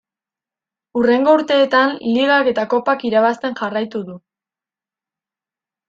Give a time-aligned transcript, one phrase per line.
[1.01, 4.21] Hurrengo urteetan Ligak eta Kopak irabazten jarraitu du.